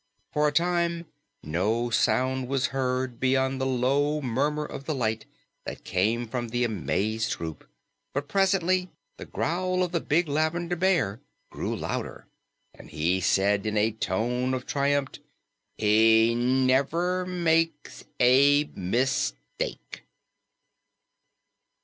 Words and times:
For 0.33 0.47
a 0.47 0.51
time, 0.51 1.05
no 1.43 1.91
sound 1.91 2.47
was 2.47 2.69
heard 2.73 3.19
beyond 3.19 3.61
the 3.61 3.67
low 3.67 4.19
murmur 4.19 4.65
of 4.65 4.85
delight 4.85 5.27
that 5.67 5.83
came 5.83 6.27
from 6.27 6.47
the 6.47 6.63
amazed 6.63 7.37
group, 7.37 7.69
but 8.11 8.27
presently 8.27 8.89
the 9.17 9.27
growl 9.27 9.83
of 9.83 9.91
the 9.91 10.01
big 10.01 10.27
Lavender 10.27 10.75
Bear 10.75 11.21
grew 11.51 11.75
louder, 11.75 12.25
and 12.73 12.89
he 12.89 13.21
said 13.21 13.67
in 13.67 13.77
a 13.77 13.91
tone 13.91 14.55
of 14.55 14.65
triumph, 14.65 15.19
"He 15.77 16.33
never 16.33 17.23
makes 17.27 18.03
a 18.19 18.63
mistake!" 18.73 20.01